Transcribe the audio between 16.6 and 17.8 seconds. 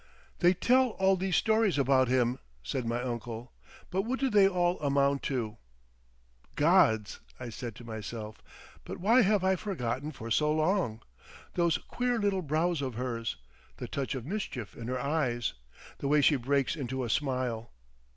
into a smile!"